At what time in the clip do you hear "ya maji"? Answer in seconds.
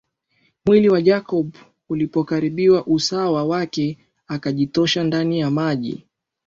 5.39-6.05